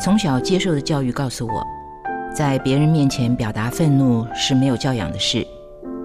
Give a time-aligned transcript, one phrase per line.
[0.00, 1.66] 从小接受的教育告诉我，
[2.32, 5.44] 在别人面前表达愤怒是没有教养的事，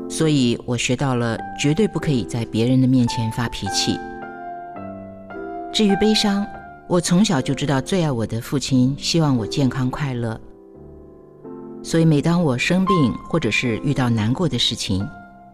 [0.10, 4.00] 所以我学到了绝对不可以在别人的面前发脾气。
[5.72, 6.44] 至于悲伤，
[6.88, 10.40] 我从小就知道最爱我的父亲希望我健康快乐，
[11.84, 15.08] 所以每当我生病或者是遇到难过的事情，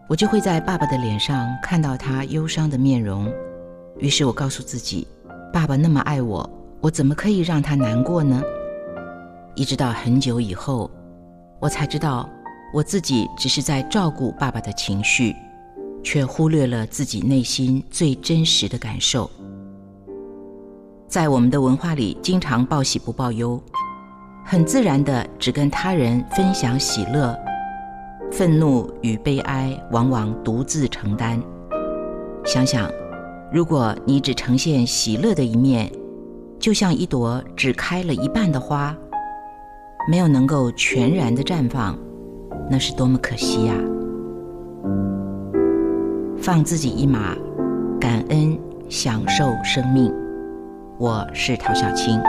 [0.08, 3.30] 我就会在爸爸的脸上看到他忧伤的面容。
[3.98, 5.06] 于是我告诉自己，
[5.52, 6.48] 爸爸那么爱我。
[6.82, 8.42] 我怎么可以让他难过呢？
[9.54, 10.90] 一直到很久以后，
[11.60, 12.26] 我才知道，
[12.72, 15.36] 我自己只是在照顾爸爸的情绪，
[16.02, 19.30] 却忽略了自己内心最真实的感受。
[21.06, 23.62] 在我们的文化里，经常报喜不报忧，
[24.42, 27.38] 很自然的只跟他人分享喜乐，
[28.32, 31.38] 愤怒与悲哀往往独自承担。
[32.42, 32.90] 想想，
[33.52, 35.92] 如果你只呈现喜乐的一面，
[36.60, 38.94] 就像一朵只开了一半的花，
[40.10, 41.98] 没有能够全然的绽放，
[42.70, 43.74] 那是多么可惜呀！
[46.36, 47.34] 放自己一马，
[47.98, 48.58] 感恩
[48.90, 50.12] 享受生命。
[50.98, 52.20] 我是陶小青，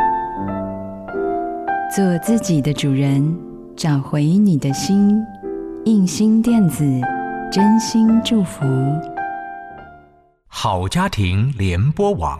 [1.93, 3.37] 做自己的主人，
[3.75, 5.21] 找回你的心。
[5.83, 6.85] 印心电子，
[7.51, 8.63] 真心祝福。
[10.47, 12.39] 好家庭联播网。